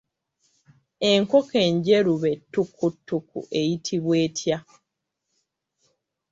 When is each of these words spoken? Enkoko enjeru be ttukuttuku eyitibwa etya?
Enkoko 1.11 1.53
enjeru 1.67 2.13
be 2.21 2.31
ttukuttuku 2.41 3.39
eyitibwa 3.59 4.15
etya? 4.25 4.57